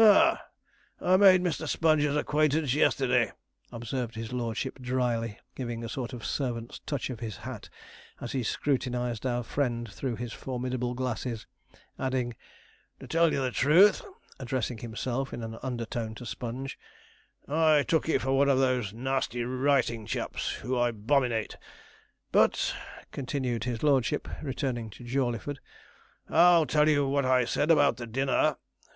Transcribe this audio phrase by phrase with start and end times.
[0.00, 0.44] 'Ah,
[1.00, 1.66] I made Mr.
[1.66, 3.32] Sponge's acquaintance yesterday,'
[3.72, 7.68] observed his lordship drily, giving a sort of servants' touch of his hat
[8.20, 11.48] as he scrutinized our friend through his formidable glasses,
[11.98, 12.36] adding,
[13.00, 14.04] 'To tell you the truth,'
[14.38, 16.78] addressing himself in an underone to Sponge,
[17.48, 21.56] 'I took you for one of those nasty writing chaps, who I 'bominate.
[22.30, 22.72] But,'
[23.10, 25.58] continued his lordship, returning to Jawleyford.
[26.30, 28.58] 'I'll tell you what I said about the dinner.